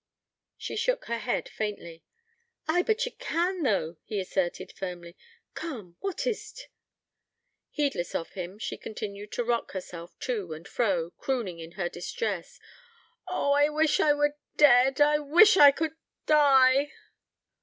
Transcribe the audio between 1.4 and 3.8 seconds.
faintly. 'Ay, but ye can